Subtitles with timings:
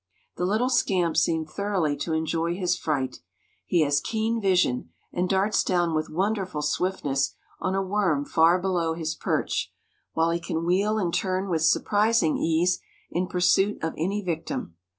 [0.35, 3.17] The little scamp seemed thoroughly to enjoy his fright.
[3.67, 8.95] He has keen vision, and darts down with wonderful swiftness on a worm far below
[8.95, 9.71] his perch,
[10.13, 12.79] while he can wheel and turn with surprising ease
[13.11, 14.75] in pursuit of any victim.